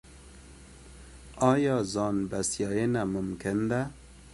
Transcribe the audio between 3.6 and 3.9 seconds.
ده؟